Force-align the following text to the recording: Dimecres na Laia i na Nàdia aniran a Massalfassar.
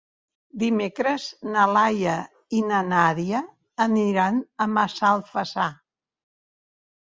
Dimecres 0.61 1.25
na 1.55 1.65
Laia 1.75 2.15
i 2.59 2.61
na 2.69 2.79
Nàdia 2.87 3.43
aniran 3.87 4.41
a 4.67 4.69
Massalfassar. 4.79 5.69